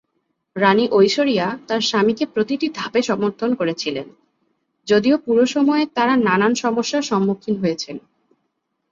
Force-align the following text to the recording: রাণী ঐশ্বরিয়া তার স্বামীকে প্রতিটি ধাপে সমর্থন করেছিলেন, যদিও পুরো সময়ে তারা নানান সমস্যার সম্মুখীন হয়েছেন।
রাণী 0.55 0.85
ঐশ্বরিয়া 0.91 1.47
তার 1.67 1.81
স্বামীকে 1.81 2.25
প্রতিটি 2.25 2.67
ধাপে 2.75 3.01
সমর্থন 3.01 3.49
করেছিলেন, 3.55 4.07
যদিও 4.87 5.15
পুরো 5.17 5.43
সময়ে 5.45 5.85
তারা 5.95 6.13
নানান 6.17 6.53
সমস্যার 6.55 7.03
সম্মুখীন 7.03 7.55
হয়েছেন। 7.57 7.97